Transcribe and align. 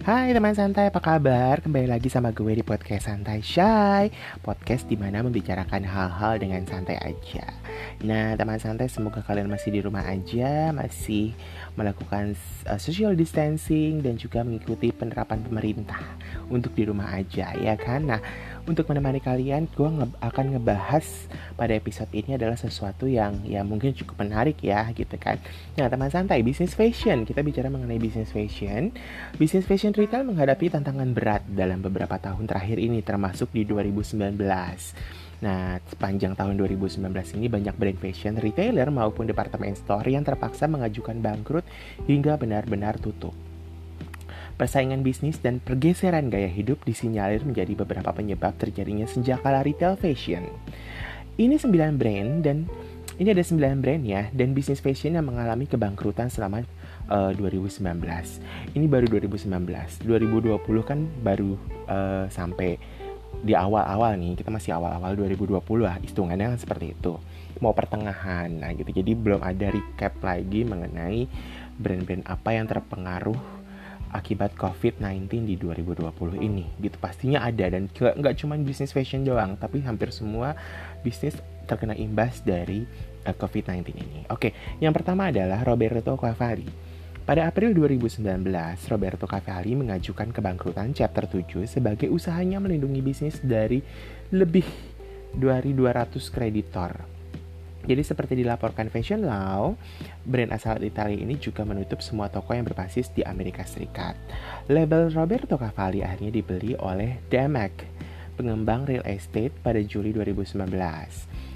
Hai 0.00 0.32
teman 0.32 0.56
santai, 0.56 0.88
apa 0.88 0.96
kabar? 0.96 1.60
Kembali 1.60 1.84
lagi 1.84 2.08
sama 2.08 2.32
gue 2.32 2.56
di 2.56 2.64
podcast 2.64 3.04
Santai 3.04 3.44
Shy 3.44 4.08
Podcast 4.40 4.88
di 4.88 4.96
mana 4.96 5.20
membicarakan 5.20 5.84
hal-hal 5.84 6.40
dengan 6.40 6.64
santai 6.64 6.96
aja 6.96 7.59
Nah 8.00 8.32
teman 8.32 8.56
santai 8.56 8.88
semoga 8.88 9.20
kalian 9.20 9.52
masih 9.52 9.76
di 9.76 9.80
rumah 9.84 10.08
aja 10.08 10.72
Masih 10.72 11.36
melakukan 11.76 12.32
uh, 12.64 12.80
social 12.80 13.12
distancing 13.12 14.00
Dan 14.00 14.16
juga 14.16 14.40
mengikuti 14.40 14.88
penerapan 14.88 15.44
pemerintah 15.44 16.00
Untuk 16.48 16.72
di 16.72 16.88
rumah 16.88 17.12
aja 17.12 17.52
ya 17.52 17.76
kan? 17.76 18.08
Nah 18.08 18.20
untuk 18.68 18.86
menemani 18.92 19.18
kalian 19.24 19.66
gue 19.72 19.88
nge 19.88 20.06
akan 20.20 20.46
ngebahas 20.54 21.06
pada 21.56 21.72
episode 21.72 22.12
ini 22.12 22.36
adalah 22.36 22.54
sesuatu 22.54 23.08
yang 23.08 23.40
ya 23.42 23.64
mungkin 23.64 23.96
cukup 23.96 24.20
menarik 24.20 24.60
ya 24.60 24.84
gitu 24.92 25.16
kan? 25.16 25.40
Nah 25.74 25.88
teman 25.88 26.12
santai 26.12 26.44
bisnis 26.44 26.76
fashion. 26.76 27.24
Kita 27.24 27.40
bicara 27.40 27.72
mengenai 27.72 27.96
bisnis 27.96 28.30
fashion. 28.30 28.92
Bisnis 29.40 29.64
fashion 29.64 29.96
retail 29.96 30.28
menghadapi 30.28 30.70
tantangan 30.70 31.10
berat 31.16 31.42
dalam 31.48 31.80
beberapa 31.80 32.20
tahun 32.20 32.46
terakhir 32.46 32.78
ini 32.78 33.00
termasuk 33.00 33.48
di 33.50 33.64
2019 33.64 34.38
Nah, 35.40 35.80
sepanjang 35.88 36.36
tahun 36.36 36.60
2019 36.60 37.00
ini 37.40 37.48
banyak 37.48 37.74
brand 37.80 37.98
fashion 38.00 38.36
retailer 38.36 38.92
maupun 38.92 39.24
departemen 39.24 39.72
store 39.72 40.12
yang 40.12 40.20
terpaksa 40.20 40.68
mengajukan 40.68 41.16
bangkrut 41.16 41.64
hingga 42.04 42.36
benar-benar 42.36 43.00
tutup. 43.00 43.32
Persaingan 44.60 45.00
bisnis 45.00 45.40
dan 45.40 45.56
pergeseran 45.56 46.28
gaya 46.28 46.52
hidup 46.52 46.84
disinyalir 46.84 47.40
menjadi 47.40 47.72
beberapa 47.72 48.12
penyebab 48.12 48.52
terjadinya 48.60 49.08
senjakala 49.08 49.64
retail 49.64 49.96
fashion. 49.96 50.44
Ini 51.40 51.56
9 51.56 51.96
brand 51.96 52.44
dan 52.44 52.68
ini 53.16 53.32
ada 53.32 53.40
9 53.40 53.80
brand 53.80 54.04
ya 54.04 54.28
dan 54.36 54.52
bisnis 54.52 54.84
fashion 54.84 55.16
yang 55.16 55.24
mengalami 55.24 55.64
kebangkrutan 55.64 56.28
selama 56.28 56.68
uh, 57.08 57.32
eh, 57.32 57.40
2019. 57.40 57.80
Ini 58.76 58.84
baru 58.84 59.08
2019. 59.08 60.04
2020 60.04 60.60
kan 60.84 61.08
baru 61.24 61.56
uh, 61.88 62.28
sampai 62.28 62.76
di 63.40 63.56
awal-awal 63.56 64.18
nih 64.20 64.36
kita 64.36 64.50
masih 64.52 64.76
awal-awal 64.76 65.16
2020 65.16 65.62
lah 65.80 65.96
hitungannya 66.02 66.56
kan 66.56 66.60
seperti 66.60 66.92
itu 66.92 67.16
mau 67.62 67.72
pertengahan 67.72 68.50
nah 68.52 68.70
gitu 68.76 68.90
jadi 68.90 69.16
belum 69.16 69.40
ada 69.40 69.72
recap 69.72 70.20
lagi 70.20 70.66
mengenai 70.66 71.24
brand-brand 71.80 72.24
apa 72.28 72.50
yang 72.52 72.66
terpengaruh 72.68 73.40
akibat 74.10 74.58
COVID-19 74.58 75.30
di 75.46 75.54
2020 75.54 76.10
ini 76.42 76.66
gitu 76.82 76.98
pastinya 76.98 77.46
ada 77.46 77.70
dan 77.70 77.86
nggak 77.94 78.34
cuma 78.42 78.58
bisnis 78.58 78.90
fashion 78.90 79.22
doang 79.22 79.54
tapi 79.54 79.80
hampir 79.86 80.10
semua 80.10 80.58
bisnis 81.06 81.38
terkena 81.70 81.94
imbas 81.94 82.42
dari 82.42 82.82
uh, 83.22 83.34
COVID-19 83.38 83.94
ini. 83.94 84.20
Oke, 84.26 84.50
yang 84.82 84.90
pertama 84.90 85.30
adalah 85.30 85.62
Roberto 85.62 86.18
Cavalli. 86.18 86.89
Pada 87.24 87.46
April 87.46 87.76
2019, 87.76 88.22
Roberto 88.90 89.24
Cavalli 89.30 89.78
mengajukan 89.78 90.34
kebangkrutan 90.34 90.90
Chapter 90.92 91.30
7 91.30 91.66
sebagai 91.66 92.10
usahanya 92.10 92.58
melindungi 92.58 93.00
bisnis 93.00 93.38
dari 93.40 93.80
lebih 94.34 94.66
dari 95.30 95.70
200 95.72 96.18
kreditor 96.34 97.20
jadi 97.80 98.02
seperti 98.04 98.36
dilaporkan 98.36 98.92
Fashion 98.92 99.24
Law, 99.24 99.72
brand 100.28 100.52
asal 100.52 100.84
Italia 100.84 101.16
ini 101.16 101.40
juga 101.40 101.64
menutup 101.64 102.04
semua 102.04 102.28
toko 102.28 102.52
yang 102.52 102.68
berbasis 102.68 103.08
di 103.16 103.24
Amerika 103.24 103.64
Serikat. 103.64 104.20
Label 104.68 105.08
Roberto 105.08 105.56
Cavalli 105.56 106.04
akhirnya 106.04 106.28
dibeli 106.28 106.76
oleh 106.76 107.24
Damac, 107.32 107.72
pengembang 108.36 108.84
real 108.84 109.04
estate 109.08 109.56
pada 109.64 109.80
Juli 109.80 110.12
2019. 110.12 110.60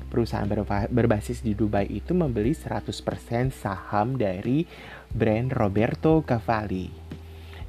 Perusahaan 0.09 0.47
berbasis 0.89 1.43
di 1.43 1.59
Dubai 1.59 1.91
itu 1.91 2.15
membeli 2.15 2.55
100% 2.55 3.51
saham 3.51 4.15
dari 4.15 4.63
brand 5.15 5.55
Roberto 5.55 6.27
Cavalli. 6.27 6.91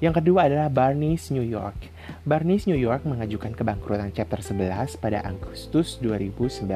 Yang 0.04 0.20
kedua 0.20 0.52
adalah 0.52 0.68
Barney's 0.68 1.32
New 1.32 1.46
York. 1.46 1.96
Barnes 2.26 2.68
New 2.68 2.78
York 2.78 3.08
mengajukan 3.08 3.56
kebangkrutan 3.56 4.12
Chapter 4.12 4.42
11 4.44 5.00
pada 5.00 5.24
Agustus 5.24 5.97
2019. 6.03 6.68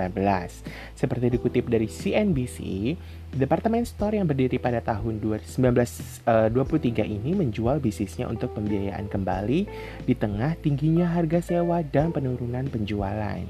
Seperti 0.96 1.26
dikutip 1.28 1.68
dari 1.68 1.90
CNBC, 1.90 2.96
Departemen 3.36 3.84
Store 3.84 4.16
yang 4.16 4.26
berdiri 4.26 4.58
pada 4.58 4.80
tahun 4.80 5.20
1923 5.20 6.26
eh, 6.26 7.08
ini 7.10 7.36
menjual 7.36 7.84
bisnisnya 7.84 8.26
untuk 8.26 8.56
pembiayaan 8.56 9.12
kembali 9.12 9.60
di 10.08 10.14
tengah 10.16 10.56
tingginya 10.64 11.12
harga 11.12 11.44
sewa 11.44 11.84
dan 11.84 12.16
penurunan 12.16 12.66
penjualan. 12.72 13.44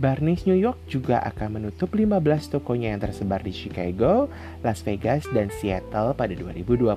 Barnes 0.00 0.48
New 0.48 0.56
York 0.56 0.88
juga 0.88 1.20
akan 1.28 1.60
menutup 1.60 1.92
15 1.92 2.56
tokonya 2.56 2.96
yang 2.96 3.04
tersebar 3.04 3.44
di 3.44 3.52
Chicago, 3.52 4.32
Las 4.64 4.80
Vegas, 4.80 5.28
dan 5.28 5.52
Seattle 5.52 6.16
pada 6.16 6.32
2020. 6.32 6.88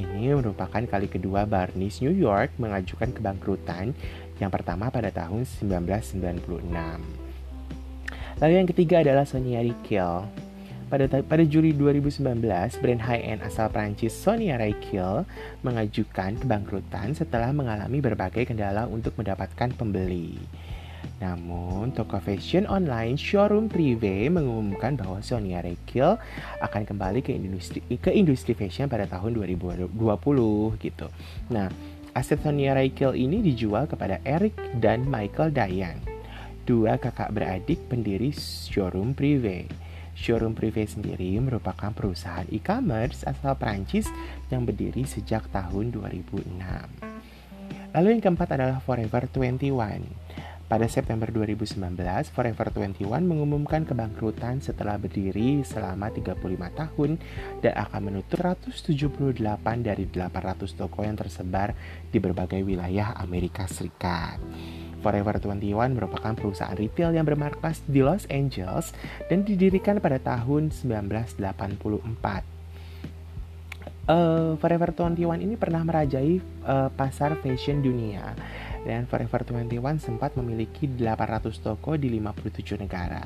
Ini 0.00 0.32
merupakan 0.32 0.80
kali 0.80 1.12
kedua 1.12 1.44
Barnes 1.44 2.00
New 2.00 2.16
York 2.16 2.56
mengajukan 2.56 3.12
kebangkrutan 3.12 3.92
yang 4.40 4.48
pertama 4.48 4.88
pada 4.88 5.12
tahun 5.12 5.44
1996. 5.44 6.40
Lalu 8.40 8.54
yang 8.56 8.68
ketiga 8.72 9.04
adalah 9.04 9.28
Sonia 9.28 9.60
Rykiel. 9.60 10.24
Pada, 10.88 11.04
pada 11.04 11.44
Juli 11.44 11.76
2019, 11.76 12.24
brand 12.80 13.02
high-end 13.04 13.44
asal 13.44 13.68
Prancis 13.68 14.16
Sonia 14.16 14.56
Rykiel 14.56 15.28
mengajukan 15.60 16.40
kebangkrutan 16.40 17.12
setelah 17.12 17.52
mengalami 17.52 18.00
berbagai 18.00 18.48
kendala 18.48 18.88
untuk 18.88 19.12
mendapatkan 19.20 19.68
pembeli. 19.76 20.40
Namun, 21.20 21.92
toko 21.92 22.16
fashion 22.16 22.64
online 22.64 23.20
Showroom 23.20 23.68
Privé 23.68 24.32
mengumumkan 24.32 24.96
bahwa 24.96 25.20
Sonia 25.20 25.60
Rekil 25.60 26.16
akan 26.64 26.82
kembali 26.88 27.20
ke 27.20 27.36
industri 27.36 27.84
ke 28.00 28.08
industri 28.08 28.56
fashion 28.56 28.88
pada 28.88 29.04
tahun 29.04 29.36
2020 29.36 29.92
gitu. 30.80 31.06
Nah, 31.52 31.68
aset 32.16 32.40
Sonia 32.40 32.72
Rekil 32.72 33.12
ini 33.12 33.44
dijual 33.44 33.84
kepada 33.84 34.16
Eric 34.24 34.56
dan 34.80 35.04
Michael 35.04 35.52
Dayan, 35.52 36.00
dua 36.64 36.96
kakak 36.96 37.36
beradik 37.36 37.84
pendiri 37.92 38.32
Showroom 38.32 39.12
Privé. 39.12 39.68
Showroom 40.16 40.56
Privé 40.56 40.88
sendiri 40.88 41.36
merupakan 41.36 41.92
perusahaan 41.92 42.48
e-commerce 42.48 43.28
asal 43.28 43.60
Prancis 43.60 44.08
yang 44.48 44.64
berdiri 44.64 45.04
sejak 45.04 45.52
tahun 45.52 45.92
2006. 45.92 47.12
Lalu 47.90 48.08
yang 48.16 48.22
keempat 48.22 48.48
adalah 48.56 48.78
Forever 48.84 49.26
21. 49.28 50.30
Pada 50.70 50.86
September 50.86 51.26
2019, 51.26 51.98
Forever 52.30 52.70
21 52.70 53.02
mengumumkan 53.26 53.82
kebangkrutan 53.82 54.62
setelah 54.62 54.94
berdiri 55.02 55.66
selama 55.66 56.14
35 56.14 56.38
tahun 56.54 57.18
dan 57.58 57.74
akan 57.74 58.00
menutup 58.06 58.38
178 58.38 59.34
dari 59.82 60.06
800 60.06 60.78
toko 60.78 61.02
yang 61.02 61.18
tersebar 61.18 61.74
di 62.14 62.22
berbagai 62.22 62.62
wilayah 62.62 63.18
Amerika 63.18 63.66
Serikat. 63.66 64.38
Forever 65.02 65.42
21 65.42 65.74
merupakan 65.90 66.38
perusahaan 66.38 66.78
retail 66.78 67.18
yang 67.18 67.26
bermarkas 67.26 67.82
di 67.90 68.06
Los 68.06 68.30
Angeles 68.30 68.94
dan 69.26 69.42
didirikan 69.42 69.98
pada 69.98 70.22
tahun 70.22 70.70
1984. 70.70 72.46
Uh, 74.06 74.54
Forever 74.62 74.94
21 74.94 75.18
ini 75.42 75.58
pernah 75.58 75.82
merajai 75.82 76.38
uh, 76.62 76.94
pasar 76.94 77.34
fashion 77.42 77.82
dunia 77.82 78.38
dan 78.84 79.04
Forever 79.04 79.44
21 79.44 80.00
sempat 80.00 80.34
memiliki 80.36 80.88
800 80.88 81.52
toko 81.60 81.96
di 82.00 82.08
57 82.16 82.80
negara. 82.80 83.22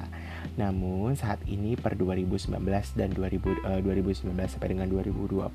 Namun 0.59 1.15
saat 1.15 1.42
ini 1.47 1.75
per 1.75 1.94
2019 1.98 2.50
dan 2.94 3.10
2000, 3.10 3.54
uh, 3.64 3.81
2019 3.81 4.31
sampai 4.50 4.69
dengan 4.75 4.87
2020, 4.91 5.47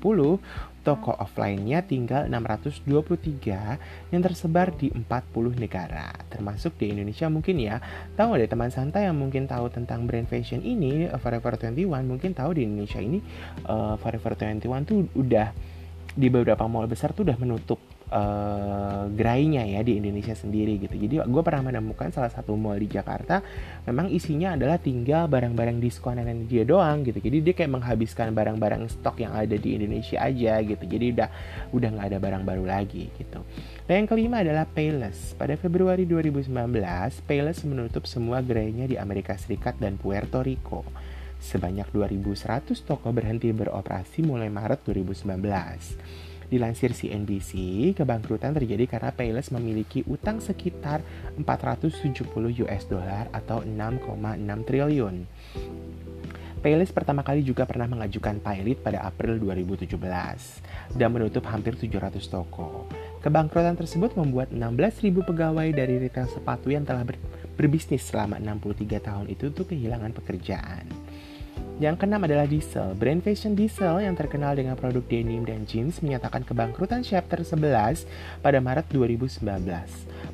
toko 0.80 1.12
offline-nya 1.16 1.84
tinggal 1.84 2.26
623 2.28 4.12
yang 4.12 4.22
tersebar 4.24 4.72
di 4.74 4.88
40 4.92 5.56
negara, 5.56 6.10
termasuk 6.32 6.76
di 6.80 6.92
Indonesia 6.92 7.28
mungkin 7.28 7.56
ya. 7.60 7.78
Tahu 8.16 8.40
ada 8.40 8.46
teman 8.48 8.72
santai 8.72 9.06
yang 9.08 9.16
mungkin 9.16 9.44
tahu 9.44 9.68
tentang 9.68 10.08
brand 10.08 10.26
fashion 10.26 10.64
ini, 10.64 11.08
Forever 11.20 11.56
21 11.56 11.86
mungkin 12.04 12.32
tahu 12.32 12.56
di 12.56 12.64
Indonesia 12.64 12.98
ini 12.98 13.20
uh, 13.68 13.94
Forever 14.00 14.36
21 14.36 14.88
tuh 14.88 15.06
udah 15.14 15.52
di 16.10 16.26
beberapa 16.26 16.66
mall 16.66 16.90
besar 16.90 17.14
tuh 17.14 17.22
udah 17.22 17.38
menutup 17.38 17.78
uh, 18.10 19.06
gerainya 19.14 19.64
ya 19.64 19.80
di 19.86 19.96
Indonesia 19.96 20.34
sendiri 20.34 20.76
gitu. 20.82 20.94
Jadi 20.98 21.22
gue 21.22 21.42
pernah 21.42 21.70
menemukan 21.70 22.10
salah 22.10 22.28
satu 22.28 22.58
mall 22.58 22.76
di 22.76 22.90
Jakarta 22.90 23.40
memang 23.86 24.10
isinya 24.10 24.58
adalah 24.58 24.76
tinggal 24.76 25.30
barang-barang 25.30 25.78
diskonan 25.78 26.26
dia 26.50 26.66
doang 26.66 27.06
gitu. 27.06 27.22
Jadi 27.22 27.38
dia 27.40 27.54
kayak 27.54 27.80
menghabiskan 27.80 28.34
barang-barang 28.34 28.90
stok 28.90 29.22
yang 29.22 29.32
ada 29.32 29.54
di 29.54 29.78
Indonesia 29.78 30.20
aja 30.20 30.60
gitu. 30.60 30.84
Jadi 30.84 31.06
udah 31.16 31.28
udah 31.72 31.88
nggak 31.96 32.06
ada 32.10 32.18
barang 32.18 32.42
baru 32.44 32.64
lagi 32.66 33.08
gitu. 33.14 33.40
Dan 33.86 34.04
yang 34.04 34.08
kelima 34.10 34.42
adalah 34.42 34.66
Payless. 34.66 35.34
Pada 35.34 35.54
Februari 35.54 36.04
2019, 36.06 36.50
Payless 37.26 37.62
menutup 37.66 38.04
semua 38.06 38.42
gerainya 38.42 38.86
di 38.86 38.98
Amerika 38.98 39.34
Serikat 39.38 39.78
dan 39.78 39.96
Puerto 39.98 40.42
Rico. 40.42 40.86
Sebanyak 41.40 41.88
2.100 41.96 42.84
toko 42.84 43.08
berhenti 43.16 43.48
beroperasi 43.48 44.20
mulai 44.20 44.52
Maret 44.52 44.84
2019. 44.84 46.29
Dilansir 46.50 46.90
CNBC, 46.90 47.54
kebangkrutan 47.94 48.50
terjadi 48.50 48.90
karena 48.90 49.14
Payless 49.14 49.54
memiliki 49.54 50.02
utang 50.10 50.42
sekitar 50.42 50.98
470 51.38 52.26
US 52.66 52.82
dollar 52.90 53.30
atau 53.30 53.62
6,6 53.62 54.66
triliun. 54.66 55.16
Payless 56.60 56.92
pertama 56.92 57.24
kali 57.24 57.40
juga 57.40 57.64
pernah 57.64 57.88
mengajukan 57.88 58.36
pilot 58.36 58.84
pada 58.84 59.00
April 59.08 59.40
2017 59.40 59.96
dan 60.92 61.08
menutup 61.08 61.40
hampir 61.48 61.72
700 61.72 62.20
toko. 62.28 62.84
Kebangkrutan 63.24 63.80
tersebut 63.80 64.12
membuat 64.12 64.52
16.000 64.52 65.24
pegawai 65.24 65.68
dari 65.72 65.96
retail 65.96 66.28
sepatu 66.28 66.68
yang 66.68 66.84
telah 66.84 67.08
ber 67.08 67.16
berbisnis 67.56 68.04
selama 68.04 68.36
63 68.36 69.00
tahun 69.00 69.26
itu 69.32 69.52
tuh 69.52 69.68
kehilangan 69.68 70.12
pekerjaan. 70.16 70.84
Yang 71.80 72.04
keenam 72.04 72.28
adalah 72.28 72.44
Diesel. 72.44 72.92
Brand 72.92 73.24
fashion 73.24 73.56
Diesel 73.56 74.04
yang 74.04 74.12
terkenal 74.12 74.52
dengan 74.52 74.76
produk 74.76 75.00
denim 75.08 75.48
dan 75.48 75.64
jeans 75.64 76.04
menyatakan 76.04 76.44
kebangkrutan 76.44 77.00
chapter 77.00 77.40
11 77.40 78.04
pada 78.44 78.60
Maret 78.60 78.84
2019. 78.92 79.40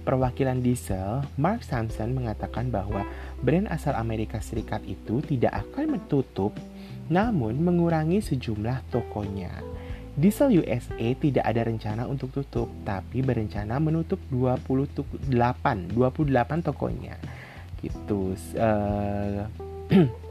Perwakilan 0.02 0.58
Diesel, 0.58 1.22
Mark 1.38 1.62
Sampson 1.62 2.18
mengatakan 2.18 2.66
bahwa 2.66 3.06
brand 3.46 3.70
asal 3.70 3.94
Amerika 3.94 4.42
Serikat 4.42 4.82
itu 4.90 5.22
tidak 5.22 5.62
akan 5.70 5.94
menutup, 5.94 6.50
namun 7.06 7.62
mengurangi 7.62 8.18
sejumlah 8.18 8.82
tokonya. 8.90 9.54
Diesel 10.18 10.50
USA 10.66 11.14
tidak 11.14 11.46
ada 11.46 11.62
rencana 11.62 12.10
untuk 12.10 12.34
tutup, 12.34 12.66
tapi 12.82 13.22
berencana 13.22 13.78
menutup 13.78 14.18
28, 14.34 15.30
28 15.30 15.94
tokonya. 16.66 17.14
Gitu. 17.78 18.34
Uh, 18.58 19.46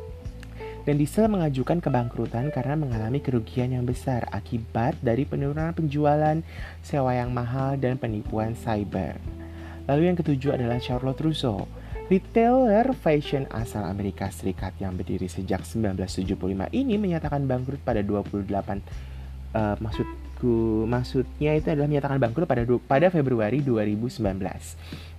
dan 0.86 1.02
Diesel 1.02 1.26
mengajukan 1.26 1.82
kebangkrutan 1.82 2.54
karena 2.54 2.78
mengalami 2.78 3.18
kerugian 3.18 3.74
yang 3.74 3.84
besar 3.90 4.30
akibat 4.30 4.94
dari 5.02 5.26
penurunan 5.26 5.74
penjualan, 5.74 6.40
sewa 6.86 7.12
yang 7.18 7.34
mahal, 7.34 7.74
dan 7.76 7.98
penipuan 7.98 8.54
cyber. 8.54 9.18
Lalu 9.90 10.14
yang 10.14 10.18
ketujuh 10.18 10.58
adalah 10.58 10.78
Charlotte 10.78 11.22
Russo, 11.26 11.66
retailer 12.06 12.94
fashion 12.94 13.50
asal 13.50 13.82
Amerika 13.86 14.30
Serikat 14.30 14.78
yang 14.78 14.94
berdiri 14.94 15.26
sejak 15.26 15.66
1975 15.66 16.70
ini 16.74 17.02
menyatakan 17.02 17.50
bangkrut 17.50 17.82
pada 17.82 18.06
28 18.06 18.46
uh, 18.46 18.78
eh, 19.58 19.76
maksud 20.44 20.88
maksudnya 20.90 21.56
itu 21.56 21.68
adalah 21.72 21.88
menyatakan 21.88 22.18
bangkrut 22.20 22.48
pada 22.50 22.64
pada 22.84 23.08
Februari 23.08 23.64
2019. 23.64 24.20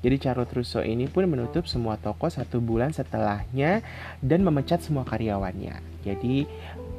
Jadi 0.04 0.16
Charlotte 0.20 0.52
Russo 0.52 0.84
ini 0.84 1.08
pun 1.08 1.24
menutup 1.26 1.64
semua 1.64 1.96
toko 1.96 2.28
satu 2.28 2.60
bulan 2.60 2.92
setelahnya 2.92 3.80
dan 4.20 4.44
memecat 4.44 4.84
semua 4.84 5.02
karyawannya. 5.08 5.80
Jadi 6.04 6.46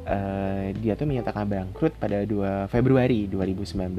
uh, 0.04 0.74
dia 0.76 0.92
tuh 0.98 1.06
menyatakan 1.08 1.48
bangkrut 1.48 1.94
pada 1.96 2.24
2 2.26 2.68
Februari 2.68 3.30
2019 3.30 3.96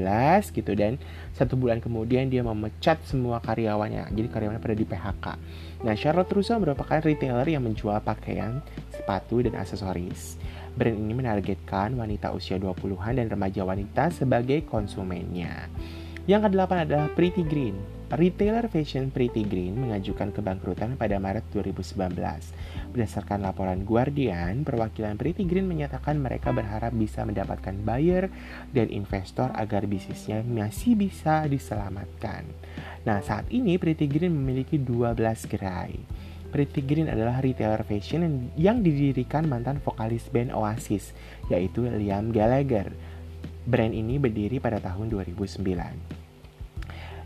gitu 0.52 0.72
dan 0.76 1.00
satu 1.34 1.56
bulan 1.56 1.80
kemudian 1.80 2.28
dia 2.28 2.44
memecat 2.44 3.00
semua 3.08 3.40
karyawannya. 3.40 4.12
Jadi 4.14 4.28
karyawannya 4.30 4.62
pada 4.62 4.76
di 4.76 4.86
PHK. 4.86 5.26
Nah, 5.80 5.94
Charlotte 5.96 6.30
Russo 6.36 6.52
merupakan 6.60 7.00
retailer 7.00 7.48
yang 7.48 7.64
menjual 7.64 8.04
pakaian, 8.04 8.60
sepatu 8.92 9.40
dan 9.40 9.56
aksesoris. 9.56 10.36
Brand 10.80 10.96
ini 10.96 11.12
menargetkan 11.12 11.92
wanita 11.92 12.32
usia 12.32 12.56
20-an 12.56 13.20
dan 13.20 13.28
remaja 13.28 13.68
wanita 13.68 14.08
sebagai 14.16 14.64
konsumennya. 14.64 15.68
Yang 16.24 16.48
kedelapan 16.48 16.88
adalah 16.88 17.12
Pretty 17.12 17.44
Green. 17.44 17.76
Retailer 18.08 18.64
fashion 18.64 19.12
Pretty 19.12 19.44
Green 19.44 19.76
mengajukan 19.76 20.32
kebangkrutan 20.32 20.96
pada 20.96 21.20
Maret 21.20 21.44
2019. 21.52 22.16
Berdasarkan 22.96 23.44
laporan 23.44 23.84
Guardian, 23.84 24.64
perwakilan 24.64 25.20
Pretty 25.20 25.44
Green 25.44 25.68
menyatakan 25.68 26.16
mereka 26.16 26.48
berharap 26.48 26.96
bisa 26.96 27.28
mendapatkan 27.28 27.76
buyer 27.84 28.32
dan 28.72 28.88
investor 28.88 29.52
agar 29.52 29.84
bisnisnya 29.84 30.40
masih 30.48 30.96
bisa 30.96 31.44
diselamatkan. 31.44 32.48
Nah, 33.04 33.20
saat 33.20 33.44
ini 33.52 33.76
Pretty 33.76 34.08
Green 34.08 34.32
memiliki 34.32 34.80
12 34.80 35.44
gerai. 35.44 35.92
Pretty 36.50 36.82
Green 36.82 37.06
adalah 37.06 37.38
retailer 37.38 37.86
fashion 37.86 38.50
yang 38.58 38.82
didirikan 38.82 39.46
mantan 39.46 39.78
vokalis 39.78 40.26
band 40.34 40.50
Oasis, 40.50 41.14
yaitu 41.46 41.86
Liam 41.86 42.34
Gallagher. 42.34 42.90
Brand 43.64 43.94
ini 43.94 44.18
berdiri 44.18 44.58
pada 44.58 44.82
tahun 44.82 45.14
2009. 45.14 46.20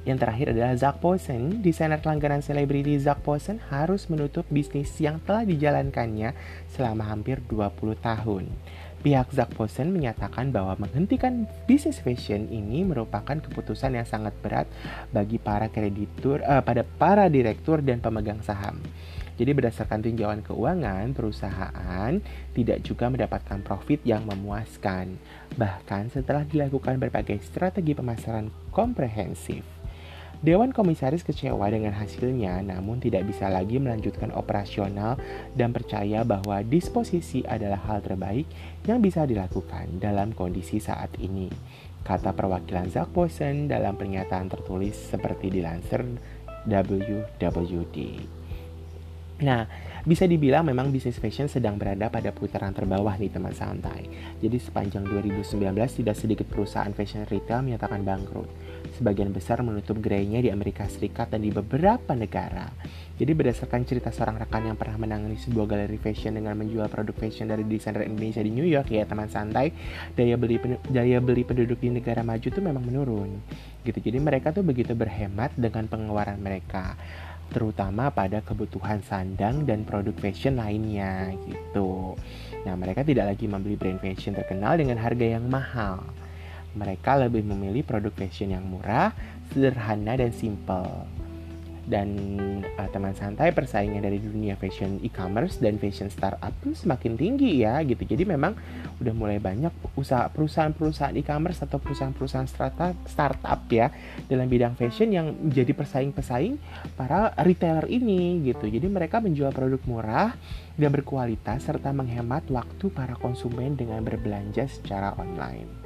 Yang 0.04 0.18
terakhir 0.20 0.46
adalah 0.52 0.76
Zack 0.76 1.00
Posen. 1.00 1.64
Desainer 1.64 1.96
langganan 2.04 2.44
selebriti 2.44 3.00
Zack 3.00 3.24
Posen 3.24 3.56
harus 3.72 4.04
menutup 4.12 4.44
bisnis 4.52 4.92
yang 5.00 5.16
telah 5.24 5.48
dijalankannya 5.48 6.36
selama 6.68 7.08
hampir 7.08 7.40
20 7.48 7.96
tahun. 8.04 8.52
Pihak 9.04 9.36
Zack 9.36 9.52
Posen 9.52 9.92
menyatakan 9.92 10.48
bahwa 10.48 10.80
menghentikan 10.80 11.44
bisnis 11.68 12.00
fashion 12.00 12.48
ini 12.48 12.88
merupakan 12.88 13.36
keputusan 13.36 14.00
yang 14.00 14.08
sangat 14.08 14.32
berat 14.40 14.64
bagi 15.12 15.36
para 15.36 15.68
kreditur, 15.68 16.40
uh, 16.40 16.64
pada 16.64 16.88
para 16.96 17.28
direktur 17.28 17.84
dan 17.84 18.00
pemegang 18.00 18.40
saham. 18.40 18.80
Jadi 19.36 19.50
berdasarkan 19.52 20.00
tinjauan 20.00 20.40
keuangan, 20.40 21.12
perusahaan 21.12 22.16
tidak 22.56 22.80
juga 22.80 23.12
mendapatkan 23.12 23.60
profit 23.60 24.00
yang 24.08 24.24
memuaskan. 24.24 25.20
Bahkan 25.52 26.08
setelah 26.08 26.48
dilakukan 26.48 26.96
berbagai 26.96 27.44
strategi 27.44 27.92
pemasaran 27.92 28.48
komprehensif. 28.72 29.73
Dewan 30.44 30.76
Komisaris 30.76 31.24
kecewa 31.24 31.72
dengan 31.72 31.96
hasilnya, 31.96 32.60
namun 32.60 33.00
tidak 33.00 33.24
bisa 33.32 33.48
lagi 33.48 33.80
melanjutkan 33.80 34.28
operasional 34.36 35.16
dan 35.56 35.72
percaya 35.72 36.20
bahwa 36.20 36.60
disposisi 36.60 37.40
adalah 37.48 37.80
hal 37.88 38.04
terbaik 38.04 38.44
yang 38.84 39.00
bisa 39.00 39.24
dilakukan 39.24 39.96
dalam 39.96 40.36
kondisi 40.36 40.84
saat 40.84 41.16
ini. 41.16 41.48
Kata 42.04 42.36
perwakilan 42.36 42.92
Posen 43.08 43.72
dalam 43.72 43.96
pernyataan 43.96 44.52
tertulis 44.52 44.92
seperti 44.92 45.48
dilansir 45.48 46.04
WWD. 46.68 47.96
Nah, 49.42 49.66
bisa 50.06 50.30
dibilang 50.30 50.62
memang 50.62 50.94
bisnis 50.94 51.18
fashion 51.18 51.50
sedang 51.50 51.74
berada 51.74 52.06
pada 52.06 52.30
putaran 52.30 52.70
terbawah 52.70 53.18
nih 53.18 53.34
teman 53.34 53.50
santai. 53.50 54.06
Jadi 54.38 54.62
sepanjang 54.62 55.02
2019 55.10 55.74
tidak 55.74 56.14
sedikit 56.14 56.46
perusahaan 56.46 56.92
fashion 56.94 57.26
retail 57.26 57.66
menyatakan 57.66 58.06
bangkrut. 58.06 58.46
Sebagian 58.94 59.34
besar 59.34 59.64
menutup 59.66 59.98
gerainya 59.98 60.38
di 60.38 60.54
Amerika 60.54 60.86
Serikat 60.86 61.34
dan 61.34 61.42
di 61.42 61.50
beberapa 61.50 62.14
negara. 62.14 62.70
Jadi 63.14 63.30
berdasarkan 63.34 63.82
cerita 63.86 64.14
seorang 64.14 64.38
rekan 64.38 64.70
yang 64.70 64.78
pernah 64.78 64.98
menangani 64.98 65.38
sebuah 65.38 65.66
galeri 65.66 65.98
fashion 65.98 66.38
dengan 66.38 66.54
menjual 66.54 66.86
produk 66.86 67.14
fashion 67.14 67.50
dari 67.50 67.66
desainer 67.66 68.06
Indonesia 68.06 68.42
di 68.42 68.54
New 68.54 68.66
York 68.66 68.90
ya 68.90 69.02
teman 69.06 69.26
santai, 69.26 69.70
daya 70.14 70.38
beli 70.38 70.62
daya 70.90 71.18
beli 71.18 71.42
penduduk 71.42 71.82
di 71.82 71.90
negara 71.90 72.22
maju 72.22 72.46
tuh 72.46 72.62
memang 72.62 72.82
menurun. 72.86 73.30
Gitu. 73.82 73.98
Jadi 73.98 74.18
mereka 74.18 74.54
tuh 74.54 74.62
begitu 74.62 74.94
berhemat 74.94 75.54
dengan 75.58 75.90
pengeluaran 75.90 76.38
mereka 76.38 76.94
terutama 77.52 78.08
pada 78.10 78.40
kebutuhan 78.40 79.04
sandang 79.04 79.68
dan 79.68 79.84
produk 79.84 80.14
fashion 80.16 80.56
lainnya 80.56 81.32
gitu. 81.44 82.16
Nah, 82.64 82.74
mereka 82.74 83.04
tidak 83.04 83.36
lagi 83.36 83.44
membeli 83.44 83.76
brand 83.76 84.00
fashion 84.00 84.32
terkenal 84.32 84.80
dengan 84.80 84.96
harga 84.96 85.26
yang 85.38 85.46
mahal. 85.48 86.00
Mereka 86.74 87.28
lebih 87.28 87.46
memilih 87.46 87.86
produk 87.86 88.10
fashion 88.10 88.50
yang 88.50 88.66
murah, 88.66 89.14
sederhana 89.54 90.18
dan 90.18 90.34
simple 90.34 91.06
dan 91.84 92.08
uh, 92.80 92.88
teman 92.88 93.12
santai 93.12 93.52
persaingan 93.52 94.00
dari 94.00 94.16
dunia 94.16 94.56
fashion 94.56 94.96
e-commerce 95.04 95.60
dan 95.60 95.76
fashion 95.76 96.08
startup 96.08 96.52
tuh 96.64 96.72
semakin 96.72 97.16
tinggi 97.16 97.60
ya 97.60 97.80
gitu. 97.84 98.04
Jadi 98.04 98.24
memang 98.24 98.56
udah 99.00 99.14
mulai 99.14 99.36
banyak 99.36 99.70
usaha 99.94 100.28
perusahaan-perusahaan 100.32 101.16
e-commerce 101.20 101.60
atau 101.60 101.76
perusahaan-perusahaan 101.76 102.48
startup 102.48 102.96
startup 103.04 103.60
ya 103.68 103.92
dalam 104.26 104.48
bidang 104.48 104.74
fashion 104.74 105.12
yang 105.12 105.32
menjadi 105.36 105.76
pesaing-pesaing 105.76 106.56
para 106.96 107.36
retailer 107.44 107.84
ini 107.88 108.40
gitu. 108.48 108.64
Jadi 108.64 108.86
mereka 108.88 109.20
menjual 109.20 109.52
produk 109.52 109.82
murah 109.84 110.30
dan 110.74 110.90
berkualitas 110.90 111.68
serta 111.68 111.92
menghemat 111.92 112.48
waktu 112.48 112.88
para 112.90 113.14
konsumen 113.20 113.76
dengan 113.76 114.00
berbelanja 114.02 114.66
secara 114.66 115.12
online. 115.20 115.84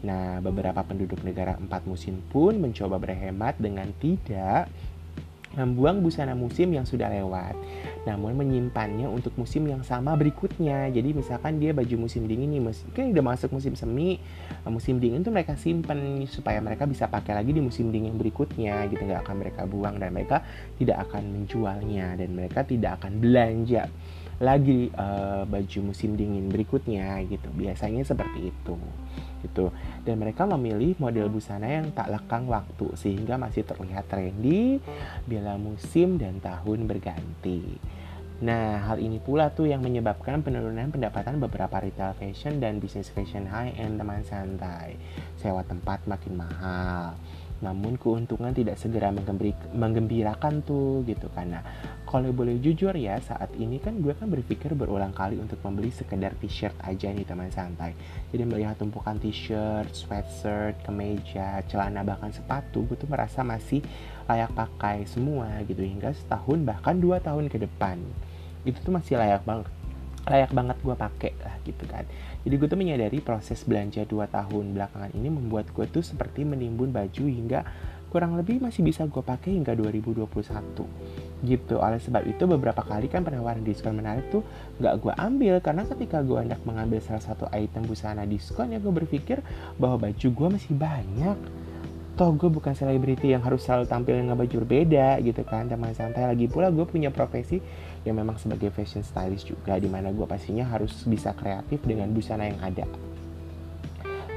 Nah, 0.00 0.40
beberapa 0.40 0.80
penduduk 0.80 1.20
negara 1.20 1.60
empat 1.60 1.84
musim 1.84 2.24
pun 2.32 2.56
mencoba 2.56 2.96
berhemat 2.96 3.60
dengan 3.60 3.92
tidak 4.00 4.72
membuang 5.58 5.98
busana 5.98 6.38
musim 6.38 6.70
yang 6.70 6.86
sudah 6.86 7.10
lewat, 7.10 7.58
namun 8.06 8.38
menyimpannya 8.38 9.10
untuk 9.10 9.34
musim 9.34 9.66
yang 9.66 9.82
sama 9.82 10.14
berikutnya. 10.14 10.86
Jadi 10.94 11.10
misalkan 11.10 11.58
dia 11.58 11.74
baju 11.74 12.06
musim 12.06 12.30
dingin 12.30 12.54
nih, 12.54 12.62
mungkin 12.62 13.04
udah 13.10 13.24
masuk 13.34 13.50
musim 13.50 13.74
semi, 13.74 14.22
eh, 14.62 14.70
musim 14.70 15.02
dingin 15.02 15.26
tuh 15.26 15.34
mereka 15.34 15.58
simpan 15.58 16.22
supaya 16.30 16.62
mereka 16.62 16.86
bisa 16.86 17.10
pakai 17.10 17.34
lagi 17.34 17.50
di 17.50 17.62
musim 17.62 17.90
dingin 17.90 18.14
berikutnya, 18.14 18.86
gitu 18.86 19.02
nggak 19.02 19.26
akan 19.26 19.36
mereka 19.42 19.66
buang 19.66 19.98
dan 19.98 20.14
mereka 20.14 20.46
tidak 20.78 21.10
akan 21.10 21.34
menjualnya 21.34 22.14
dan 22.14 22.30
mereka 22.30 22.62
tidak 22.62 23.02
akan 23.02 23.18
belanja 23.18 23.90
lagi 24.40 24.88
uh, 24.96 25.44
baju 25.44 25.92
musim 25.92 26.16
dingin 26.16 26.48
berikutnya 26.48 27.20
gitu. 27.28 27.52
Biasanya 27.52 28.02
seperti 28.02 28.50
itu 28.50 28.76
gitu 29.40 29.72
dan 30.04 30.20
mereka 30.20 30.44
memilih 30.44 30.96
model 31.00 31.32
busana 31.32 31.64
yang 31.64 31.88
tak 31.96 32.12
lekang 32.12 32.44
waktu 32.44 32.92
sehingga 32.92 33.40
masih 33.40 33.64
terlihat 33.64 34.04
trendy 34.08 34.80
bila 35.24 35.56
musim 35.56 36.20
dan 36.20 36.38
tahun 36.44 36.84
berganti. 36.84 37.80
Nah, 38.40 38.80
hal 38.88 38.96
ini 39.04 39.20
pula 39.20 39.52
tuh 39.52 39.68
yang 39.68 39.84
menyebabkan 39.84 40.40
penurunan 40.40 40.88
pendapatan 40.88 41.36
beberapa 41.36 41.76
retail 41.76 42.16
fashion 42.16 42.56
dan 42.56 42.80
bisnis 42.80 43.12
fashion 43.12 43.44
high-end 43.44 44.00
teman 44.00 44.24
santai. 44.24 44.96
Sewa 45.36 45.60
tempat 45.60 46.08
makin 46.08 46.40
mahal. 46.40 47.20
Namun 47.60 48.00
keuntungan 48.00 48.56
tidak 48.56 48.80
segera 48.80 49.12
menggembirakan 49.72 50.64
tuh 50.64 51.04
gitu 51.04 51.28
karena 51.36 51.60
kalau 52.08 52.32
boleh 52.34 52.58
jujur 52.58 52.90
ya 52.96 53.20
saat 53.22 53.52
ini 53.54 53.78
kan 53.78 54.00
gue 54.02 54.10
kan 54.16 54.26
berpikir 54.26 54.74
berulang 54.74 55.14
kali 55.14 55.38
untuk 55.38 55.62
membeli 55.62 55.94
sekedar 55.94 56.34
t-shirt 56.40 56.74
aja 56.82 57.12
nih 57.12 57.22
teman 57.22 57.52
santai. 57.54 57.94
Jadi 58.34 58.42
melihat 58.48 58.74
tumpukan 58.80 59.14
t-shirt, 59.20 59.94
sweatshirt, 59.94 60.80
kemeja, 60.82 61.62
celana 61.70 62.02
bahkan 62.02 62.34
sepatu 62.34 62.82
gue 62.88 62.98
tuh 62.98 63.06
merasa 63.06 63.46
masih 63.46 63.84
layak 64.26 64.50
pakai 64.56 65.06
semua 65.06 65.62
gitu 65.68 65.86
hingga 65.86 66.10
setahun 66.10 66.58
bahkan 66.66 66.98
dua 66.98 67.22
tahun 67.22 67.46
ke 67.46 67.62
depan. 67.62 68.02
Itu 68.66 68.82
tuh 68.82 68.92
masih 68.96 69.16
layak 69.16 69.46
banget 69.46 69.79
layak 70.28 70.52
banget 70.52 70.76
gue 70.84 70.96
pakai 70.96 71.32
lah 71.40 71.54
gitu 71.64 71.84
kan. 71.88 72.04
Jadi 72.40 72.54
gue 72.56 72.68
tuh 72.68 72.80
menyadari 72.80 73.18
proses 73.20 73.60
belanja 73.64 74.04
2 74.04 74.16
tahun 74.28 74.64
belakangan 74.72 75.12
ini 75.12 75.28
membuat 75.28 75.68
gue 75.72 75.84
tuh 75.88 76.00
seperti 76.04 76.44
menimbun 76.44 76.92
baju 76.92 77.24
hingga 77.28 77.64
kurang 78.10 78.34
lebih 78.34 78.58
masih 78.58 78.82
bisa 78.82 79.06
gue 79.06 79.22
pakai 79.22 79.54
hingga 79.54 79.72
2021 79.78 80.26
gitu. 81.46 81.74
Oleh 81.78 82.02
sebab 82.02 82.26
itu 82.26 82.42
beberapa 82.44 82.82
kali 82.82 83.06
kan 83.06 83.22
penawaran 83.22 83.62
diskon 83.62 83.96
menarik 83.96 84.28
tuh 84.34 84.42
gak 84.82 84.98
gue 84.98 85.14
ambil 85.14 85.62
karena 85.62 85.86
ketika 85.86 86.20
gue 86.20 86.36
hendak 86.42 86.60
mengambil 86.66 86.98
salah 87.00 87.22
satu 87.22 87.46
item 87.54 87.86
busana 87.86 88.26
diskon 88.26 88.74
ya 88.74 88.82
gue 88.82 88.92
berpikir 88.92 89.40
bahwa 89.78 90.10
baju 90.10 90.28
gue 90.28 90.48
masih 90.50 90.74
banyak. 90.74 91.38
Toh 92.18 92.36
gue 92.36 92.50
bukan 92.52 92.76
selebriti 92.76 93.32
yang 93.32 93.40
harus 93.40 93.64
selalu 93.64 93.88
tampil 93.88 94.12
dengan 94.18 94.36
baju 94.36 94.52
berbeda 94.66 95.22
gitu 95.24 95.40
kan. 95.46 95.70
Teman 95.70 95.94
santai 95.96 96.28
lagi 96.28 96.50
pula 96.50 96.68
gue 96.68 96.84
punya 96.84 97.08
profesi 97.08 97.62
yang 98.04 98.16
memang 98.16 98.40
sebagai 98.40 98.72
fashion 98.72 99.04
stylist 99.04 99.48
juga 99.48 99.76
di 99.76 99.88
mana 99.88 100.08
gue 100.08 100.24
pastinya 100.24 100.64
harus 100.64 101.04
bisa 101.04 101.36
kreatif 101.36 101.84
dengan 101.84 102.08
busana 102.12 102.48
yang 102.48 102.60
ada. 102.64 102.86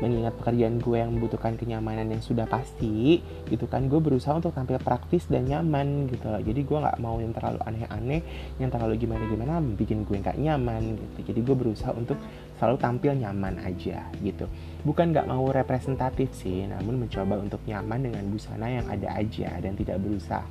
Mengingat 0.03 0.35
pekerjaan 0.35 0.83
gue 0.83 0.99
yang 0.99 1.15
membutuhkan 1.15 1.55
kenyamanan 1.55 2.11
yang 2.11 2.19
sudah 2.19 2.43
pasti 2.43 3.23
gitu 3.47 3.71
kan 3.71 3.87
gue 3.87 4.03
berusaha 4.03 4.35
untuk 4.35 4.51
tampil 4.51 4.75
praktis 4.83 5.31
dan 5.31 5.47
nyaman 5.47 6.11
gitu. 6.11 6.27
Loh 6.27 6.43
jadi 6.43 6.59
gue 6.59 6.77
nggak 6.83 6.99
mau 6.99 7.23
yang 7.23 7.31
terlalu 7.31 7.63
aneh-aneh 7.63 8.19
yang 8.59 8.67
terlalu 8.67 8.99
gimana-gimana 8.99 9.63
bikin 9.63 10.03
gue 10.03 10.19
nggak 10.19 10.35
nyaman 10.35 10.99
gitu. 10.99 11.31
Jadi 11.31 11.39
gue 11.39 11.55
berusaha 11.55 11.95
untuk 11.95 12.19
selalu 12.59 12.75
tampil 12.83 13.15
nyaman 13.15 13.63
aja 13.63 14.03
gitu. 14.19 14.51
Bukan 14.83 15.15
nggak 15.15 15.29
mau 15.29 15.47
representatif 15.47 16.35
sih 16.35 16.67
namun 16.67 17.07
mencoba 17.07 17.39
untuk 17.39 17.63
nyaman 17.63 18.03
dengan 18.03 18.27
busana 18.27 18.67
yang 18.67 18.87
ada 18.91 19.07
aja 19.15 19.55
dan 19.63 19.71
tidak 19.79 20.03
berusaha 20.03 20.43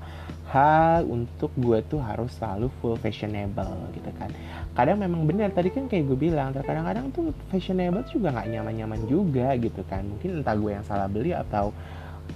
untuk 1.08 1.48
gue 1.56 1.80
tuh 1.88 1.96
harus 2.04 2.28
selalu 2.36 2.68
full 2.78 2.96
fashionable 3.00 3.72
gitu 3.96 4.10
kan 4.20 4.28
kadang 4.76 5.00
memang 5.00 5.24
benar 5.24 5.48
tadi 5.48 5.72
kan 5.72 5.88
kayak 5.88 6.12
gue 6.12 6.18
bilang 6.28 6.52
terkadang-kadang 6.52 7.08
tuh 7.08 7.32
fashionable 7.48 8.04
juga 8.12 8.36
nggak 8.36 8.48
nyaman-nyaman 8.52 9.00
juga 9.08 9.56
gitu 9.56 9.80
kan 9.88 10.04
mungkin 10.04 10.44
entah 10.44 10.52
gue 10.52 10.70
yang 10.76 10.84
salah 10.84 11.08
beli 11.08 11.32
atau 11.32 11.72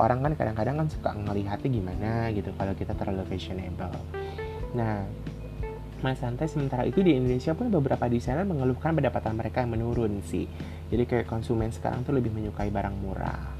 orang 0.00 0.24
kan 0.24 0.32
kadang-kadang 0.32 0.80
kan 0.80 0.88
suka 0.88 1.10
ngelihatnya 1.12 1.68
gimana 1.68 2.10
gitu 2.32 2.50
kalau 2.56 2.72
kita 2.72 2.92
terlalu 2.96 3.24
fashionable 3.28 3.92
nah 4.72 5.04
Mas 6.04 6.20
santai 6.20 6.44
sementara 6.44 6.84
itu 6.84 7.00
di 7.00 7.16
Indonesia 7.16 7.56
pun 7.56 7.72
beberapa 7.72 8.04
desainer 8.04 8.44
mengeluhkan 8.44 8.92
pendapatan 8.92 9.32
mereka 9.32 9.64
yang 9.64 9.80
menurun 9.80 10.20
sih. 10.28 10.44
Jadi 10.92 11.08
kayak 11.08 11.24
konsumen 11.24 11.72
sekarang 11.72 12.04
tuh 12.04 12.12
lebih 12.12 12.36
menyukai 12.36 12.68
barang 12.68 12.96
murah. 13.00 13.55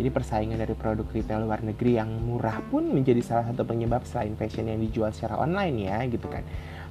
Jadi 0.00 0.08
persaingan 0.08 0.56
dari 0.56 0.72
produk 0.72 1.04
retail 1.12 1.44
luar 1.44 1.60
negeri 1.60 2.00
yang 2.00 2.08
murah 2.24 2.56
pun 2.72 2.88
menjadi 2.88 3.20
salah 3.20 3.52
satu 3.52 3.68
penyebab 3.68 4.00
selain 4.08 4.32
fashion 4.32 4.64
yang 4.64 4.80
dijual 4.80 5.12
secara 5.12 5.36
online 5.36 5.76
ya 5.84 6.00
gitu 6.08 6.24
kan. 6.24 6.40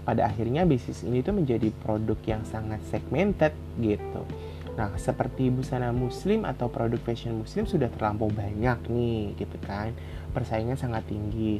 Pada 0.05 0.29
akhirnya 0.29 0.61
bisnis 0.69 1.01
ini 1.01 1.25
tuh 1.25 1.33
menjadi 1.33 1.73
produk 1.81 2.21
yang 2.29 2.45
sangat 2.45 2.77
segmented 2.85 3.57
gitu. 3.81 4.21
Nah, 4.77 4.93
seperti 4.95 5.49
busana 5.49 5.89
muslim 5.89 6.45
atau 6.45 6.69
produk 6.69 7.01
fashion 7.01 7.41
muslim 7.41 7.65
sudah 7.65 7.89
terlampau 7.89 8.29
banyak 8.29 8.77
nih 8.93 9.33
gitu 9.41 9.57
kan. 9.65 9.89
Persaingan 10.29 10.77
sangat 10.77 11.09
tinggi. 11.09 11.57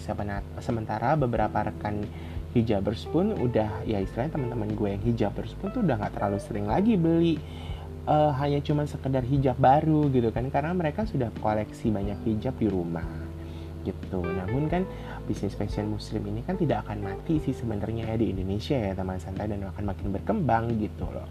Sementara 0.61 1.17
beberapa 1.17 1.65
rekan 1.65 2.05
hijabers 2.53 3.09
pun 3.09 3.33
udah 3.33 3.89
ya 3.89 3.97
istilahnya 4.01 4.37
teman-teman 4.37 4.69
gue 4.77 4.89
yang 4.93 5.01
hijabers 5.01 5.57
pun 5.57 5.73
tuh 5.73 5.81
udah 5.81 5.97
nggak 5.97 6.13
terlalu 6.13 6.37
sering 6.41 6.65
lagi 6.69 6.93
beli 6.97 7.37
uh, 8.05 8.31
hanya 8.37 8.61
cuma 8.63 8.85
sekedar 8.85 9.25
hijab 9.25 9.57
baru 9.57 10.07
gitu 10.13 10.29
kan. 10.29 10.47
Karena 10.53 10.71
mereka 10.71 11.03
sudah 11.03 11.33
koleksi 11.41 11.91
banyak 11.91 12.19
hijab 12.23 12.55
di 12.55 12.67
rumah 12.69 13.05
gitu. 13.83 14.21
Namun 14.21 14.67
kan 14.67 14.83
bisnis 15.25 15.55
fashion 15.55 15.89
muslim 15.91 16.23
ini 16.27 16.43
kan 16.43 16.59
tidak 16.59 16.87
akan 16.87 17.05
mati 17.05 17.39
sih 17.39 17.55
sebenarnya 17.55 18.11
ya 18.11 18.15
di 18.19 18.31
Indonesia 18.33 18.75
ya 18.75 18.91
teman 18.93 19.17
santai 19.21 19.47
dan 19.47 19.65
akan 19.65 19.83
makin 19.87 20.07
berkembang 20.13 20.75
gitu 20.77 21.07
loh. 21.09 21.27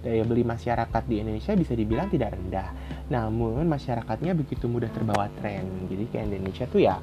Daya 0.00 0.24
beli 0.24 0.48
masyarakat 0.48 1.02
di 1.04 1.20
Indonesia 1.20 1.52
bisa 1.52 1.76
dibilang 1.76 2.08
tidak 2.08 2.32
rendah. 2.32 2.72
Namun 3.12 3.68
masyarakatnya 3.68 4.32
begitu 4.32 4.64
mudah 4.64 4.88
terbawa 4.88 5.28
tren. 5.36 5.68
Jadi 5.92 6.08
kayak 6.08 6.24
Indonesia 6.32 6.64
tuh 6.64 6.80
ya 6.80 6.96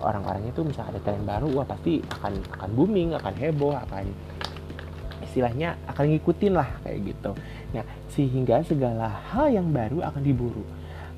orang-orangnya 0.00 0.52
tuh 0.52 0.64
misalnya 0.68 0.96
ada 0.96 1.00
tren 1.02 1.24
baru 1.24 1.48
wah 1.56 1.66
pasti 1.66 2.04
akan 2.04 2.32
akan 2.60 2.70
booming 2.76 3.16
akan 3.16 3.34
heboh 3.34 3.74
akan 3.74 4.04
istilahnya 5.36 5.76
akan 5.84 6.16
ngikutin 6.16 6.56
lah 6.56 6.80
kayak 6.80 7.12
gitu 7.12 7.36
nah 7.76 7.84
sehingga 8.08 8.64
segala 8.64 9.12
hal 9.28 9.52
yang 9.52 9.68
baru 9.68 10.00
akan 10.00 10.24
diburu 10.24 10.64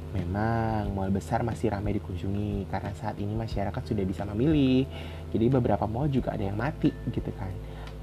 Memang 0.09 0.97
mall 0.97 1.13
besar 1.13 1.45
masih 1.45 1.69
ramai 1.69 2.01
dikunjungi 2.01 2.65
karena 2.73 2.97
saat 2.97 3.21
ini 3.21 3.37
masyarakat 3.37 3.83
sudah 3.85 4.05
bisa 4.09 4.25
memilih. 4.25 4.89
Jadi 5.29 5.53
beberapa 5.53 5.85
mall 5.85 6.09
juga 6.09 6.33
ada 6.33 6.49
yang 6.49 6.57
mati 6.57 6.89
gitu 7.13 7.29
kan. 7.37 7.53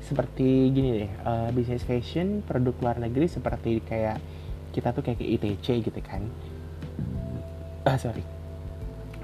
Seperti 0.06 0.70
gini 0.70 1.02
deh, 1.02 1.12
uh, 1.26 1.50
bisnis 1.50 1.82
fashion 1.82 2.46
produk 2.46 2.78
luar 2.78 3.02
negeri 3.02 3.26
seperti 3.26 3.82
kayak 3.82 4.22
kita 4.70 4.94
tuh 4.94 5.02
kayak 5.02 5.18
ke 5.18 5.26
ITC 5.26 5.66
gitu 5.82 6.02
kan. 6.06 6.22
Ah 7.86 8.02
sorry, 8.02 8.26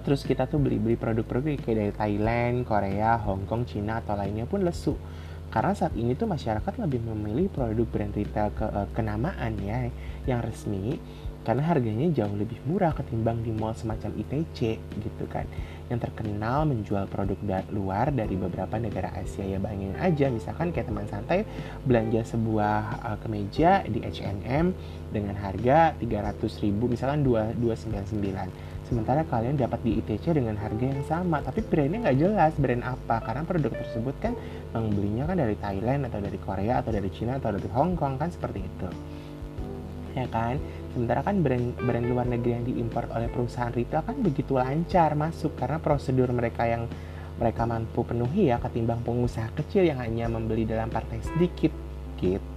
terus 0.06 0.22
kita 0.22 0.46
tuh 0.46 0.62
beli-beli 0.62 0.94
produk-produk 0.94 1.58
kayak 1.66 1.78
dari 1.82 1.94
Thailand, 1.98 2.62
Korea, 2.62 3.18
Hong 3.18 3.50
Kong, 3.50 3.66
Cina 3.66 4.06
atau 4.06 4.14
lainnya 4.14 4.46
pun 4.46 4.62
lesu 4.62 4.94
karena 5.52 5.76
saat 5.76 5.92
ini 6.00 6.16
tuh 6.16 6.32
masyarakat 6.32 6.80
lebih 6.80 7.04
memilih 7.04 7.52
produk 7.52 7.84
brand 7.84 8.16
retail 8.16 8.56
ke, 8.56 8.64
uh, 8.64 8.88
kenamaan 8.96 9.60
ya 9.60 9.92
yang 10.24 10.40
resmi. 10.40 10.96
Karena 11.42 11.66
harganya 11.66 12.06
jauh 12.14 12.38
lebih 12.38 12.62
murah 12.70 12.94
ketimbang 12.94 13.42
di 13.42 13.50
mall 13.50 13.74
semacam 13.74 14.14
ITC 14.14 14.78
gitu 14.78 15.26
kan. 15.26 15.50
Yang 15.90 16.08
terkenal 16.08 16.70
menjual 16.70 17.10
produk 17.10 17.66
luar 17.74 18.14
dari 18.14 18.38
beberapa 18.38 18.78
negara 18.78 19.10
Asia 19.18 19.42
ya 19.42 19.58
bayangin 19.58 19.98
aja. 19.98 20.30
Misalkan 20.30 20.70
kayak 20.70 20.94
teman 20.94 21.10
santai 21.10 21.44
belanja 21.84 22.38
sebuah 22.38 23.04
uh, 23.04 23.18
kemeja 23.26 23.84
di 23.90 24.06
H&M 24.06 24.72
dengan 25.12 25.36
harga 25.36 25.98
300 26.00 26.64
ribu 26.64 26.88
misalkan 26.88 27.28
299 27.28 28.71
sementara 28.92 29.24
kalian 29.24 29.56
dapat 29.56 29.80
di 29.88 30.04
ITC 30.04 30.36
dengan 30.36 30.60
harga 30.60 30.84
yang 30.84 31.00
sama 31.08 31.40
tapi 31.40 31.64
brandnya 31.64 32.12
nggak 32.12 32.18
jelas. 32.20 32.52
Brand 32.60 32.84
apa? 32.84 33.24
Karena 33.24 33.48
produk 33.48 33.72
tersebut 33.72 34.16
kan 34.20 34.36
membelinya 34.76 35.32
kan 35.32 35.40
dari 35.40 35.56
Thailand 35.56 36.12
atau 36.12 36.20
dari 36.20 36.36
Korea 36.44 36.84
atau 36.84 36.92
dari 36.92 37.08
Cina 37.16 37.40
atau 37.40 37.56
dari 37.56 37.72
Hong 37.72 37.96
Kong 37.96 38.20
kan 38.20 38.28
seperti 38.28 38.60
itu. 38.60 38.88
Ya 40.12 40.28
kan? 40.28 40.60
Sementara 40.92 41.24
kan 41.24 41.40
brand 41.40 41.72
brand 41.80 42.04
luar 42.04 42.28
negeri 42.28 42.52
yang 42.52 42.68
diimpor 42.68 43.08
oleh 43.16 43.32
perusahaan 43.32 43.72
retail 43.72 44.04
kan 44.04 44.20
begitu 44.20 44.60
lancar 44.60 45.16
masuk 45.16 45.56
karena 45.56 45.80
prosedur 45.80 46.28
mereka 46.36 46.68
yang 46.68 46.92
mereka 47.40 47.64
mampu 47.64 48.04
penuhi 48.04 48.52
ya 48.52 48.60
ketimbang 48.60 49.00
pengusaha 49.08 49.56
kecil 49.56 49.88
yang 49.88 50.04
hanya 50.04 50.28
membeli 50.28 50.68
dalam 50.68 50.92
partai 50.92 51.24
sedikit 51.24 51.72
gitu 52.20 52.51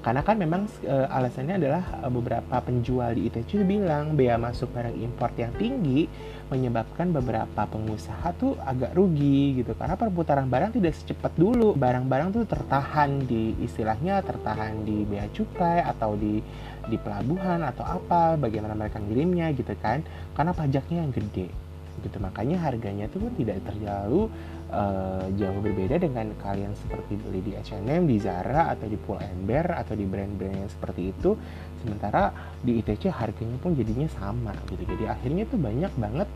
karena 0.00 0.24
kan 0.24 0.40
memang 0.40 0.64
e, 0.80 0.96
alasannya 1.12 1.60
adalah 1.60 1.84
e, 2.00 2.08
beberapa 2.08 2.56
penjual 2.64 3.12
di 3.12 3.28
ITC 3.28 3.68
bilang 3.68 4.16
bea 4.16 4.40
masuk 4.40 4.72
barang 4.72 4.96
import 4.96 5.36
yang 5.36 5.52
tinggi 5.60 6.08
menyebabkan 6.48 7.12
beberapa 7.12 7.68
pengusaha 7.68 8.32
tuh 8.40 8.56
agak 8.64 8.96
rugi 8.96 9.60
gitu. 9.60 9.76
Karena 9.76 10.00
perputaran 10.00 10.48
barang 10.48 10.80
tidak 10.80 10.96
secepat 10.96 11.36
dulu. 11.36 11.76
Barang-barang 11.76 12.32
tuh 12.32 12.44
tertahan 12.48 13.22
di 13.28 13.54
istilahnya 13.60 14.24
tertahan 14.24 14.82
di 14.82 15.04
bea 15.04 15.28
cukai 15.30 15.84
atau 15.84 16.16
di 16.16 16.40
di 16.88 16.96
pelabuhan 16.98 17.62
atau 17.62 17.84
apa 17.84 18.40
bagaimana 18.40 18.72
mereka 18.72 18.98
ngirimnya 18.98 19.52
gitu 19.52 19.76
kan. 19.78 20.00
Karena 20.32 20.56
pajaknya 20.56 21.06
yang 21.06 21.12
gede 21.12 21.69
gitu. 22.02 22.16
Makanya 22.20 22.56
harganya 22.60 23.06
tuh 23.08 23.24
pun 23.28 23.32
tidak 23.36 23.60
terlalu 23.64 24.28
uh, 24.72 25.26
jauh 25.36 25.60
berbeda 25.60 26.00
dengan 26.00 26.32
kalian 26.40 26.72
seperti 26.74 27.20
beli 27.20 27.40
di 27.44 27.52
H&M, 27.56 28.08
di 28.08 28.16
Zara 28.18 28.72
atau 28.72 28.86
di 28.86 28.96
Pull 28.96 29.20
and 29.20 29.44
Bear 29.44 29.66
atau 29.76 29.94
di 29.94 30.04
brand-brand 30.08 30.66
yang 30.66 30.70
seperti 30.70 31.12
itu. 31.12 31.36
Sementara 31.84 32.32
di 32.60 32.80
ITC 32.80 33.08
harganya 33.12 33.56
pun 33.60 33.76
jadinya 33.76 34.08
sama 34.10 34.52
gitu. 34.68 34.82
Jadi 34.84 35.04
akhirnya 35.06 35.44
tuh 35.48 35.58
banyak 35.60 35.92
banget. 35.96 36.28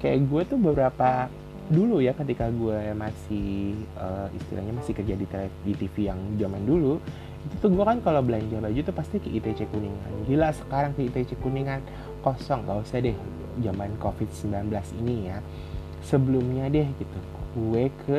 Kayak 0.00 0.18
gue 0.32 0.42
tuh 0.56 0.58
beberapa 0.58 1.28
dulu 1.70 2.02
ya 2.02 2.10
ketika 2.18 2.50
gue 2.50 2.92
masih 2.98 3.78
uh, 3.94 4.26
istilahnya 4.34 4.74
masih 4.74 4.90
kerja 4.90 5.14
di, 5.14 5.26
TV 5.78 6.10
yang 6.10 6.18
zaman 6.34 6.66
dulu 6.66 6.98
itu 7.46 7.54
tuh 7.62 7.70
gue 7.72 7.84
kan 7.86 8.02
kalau 8.04 8.20
belanja 8.20 8.58
baju 8.60 8.80
tuh 8.84 8.92
pasti 8.92 9.16
ke 9.16 9.32
ITC 9.32 9.70
Kuningan. 9.72 10.28
Gila 10.28 10.52
sekarang 10.52 10.92
ke 10.92 11.08
ITC 11.08 11.40
Kuningan 11.40 11.80
kosong 12.20 12.68
gak 12.68 12.84
usah 12.84 13.00
deh 13.00 13.16
zaman 13.58 13.90
COVID-19 13.98 14.70
ini 15.02 15.30
ya. 15.30 15.38
Sebelumnya 16.00 16.70
deh 16.70 16.88
gitu 16.96 17.18
gue 17.50 17.90
ke 18.06 18.18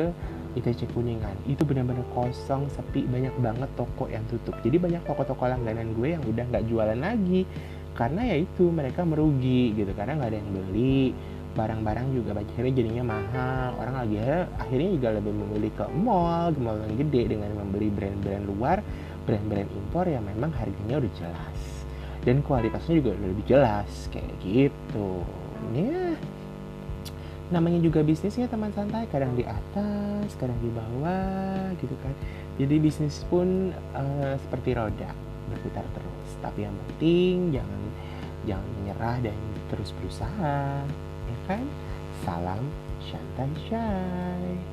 ITC 0.60 0.92
Kuningan. 0.92 1.32
Itu 1.48 1.64
benar-benar 1.64 2.04
kosong 2.12 2.68
sepi 2.68 3.08
banyak 3.08 3.32
banget 3.40 3.70
toko 3.74 4.06
yang 4.12 4.22
tutup. 4.28 4.52
Jadi 4.60 4.76
banyak 4.76 5.02
toko-toko 5.08 5.48
langganan 5.48 5.96
gue 5.96 6.12
yang 6.12 6.22
udah 6.28 6.44
nggak 6.52 6.64
jualan 6.68 7.00
lagi. 7.00 7.48
Karena 7.92 8.24
ya 8.24 8.36
itu 8.40 8.68
mereka 8.68 9.04
merugi 9.04 9.72
gitu. 9.72 9.92
Karena 9.96 10.20
nggak 10.20 10.30
ada 10.32 10.38
yang 10.38 10.50
beli 10.52 11.16
barang-barang 11.52 12.06
juga 12.16 12.30
akhirnya 12.36 12.72
jadinya 12.72 13.04
mahal. 13.16 13.68
Orang 13.80 13.94
lagi 13.96 14.16
akhirnya 14.60 14.88
juga 14.92 15.08
lebih 15.16 15.32
memilih 15.32 15.72
ke 15.72 15.84
mall. 15.96 16.52
Ke 16.52 16.60
mall 16.60 16.78
yang 16.84 16.96
gede 17.00 17.22
dengan 17.36 17.50
membeli 17.56 17.88
brand-brand 17.88 18.44
luar 18.44 18.78
brand-brand 19.22 19.70
impor 19.70 20.04
yang 20.10 20.24
memang 20.26 20.50
harganya 20.50 20.98
udah 20.98 21.12
jelas 21.14 21.81
dan 22.22 22.42
kualitasnya 22.42 23.02
juga 23.02 23.12
lebih 23.18 23.44
jelas 23.46 23.90
kayak 24.14 24.30
gitu. 24.42 25.22
Ya 25.74 26.14
namanya 27.52 27.84
juga 27.84 28.00
bisnisnya 28.00 28.48
teman 28.48 28.72
santai. 28.72 29.04
Kadang 29.12 29.36
di 29.36 29.44
atas 29.44 30.32
kadang 30.40 30.56
di 30.64 30.70
bawah 30.72 31.74
gitu 31.78 31.94
kan. 32.00 32.14
Jadi 32.56 32.74
bisnis 32.80 33.22
pun 33.28 33.70
uh, 33.92 34.34
seperti 34.48 34.72
roda 34.72 35.10
berputar 35.52 35.84
terus. 35.92 36.30
Tapi 36.40 36.64
yang 36.64 36.74
penting 36.88 37.52
jangan 37.60 37.80
jangan 38.48 38.68
menyerah 38.80 39.16
dan 39.22 39.38
terus 39.68 39.90
berusaha 40.00 40.82
ya 41.28 41.38
kan? 41.46 41.64
Salam 42.22 42.62
shantai 43.02 43.50
shy 43.66 44.71